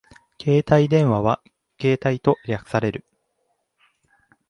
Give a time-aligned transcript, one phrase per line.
[0.43, 1.41] 携帯電話は
[1.77, 3.05] ケータイと略される